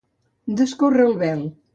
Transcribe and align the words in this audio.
Descórrer 0.61 1.05
el 1.11 1.19
vel. 1.21 1.45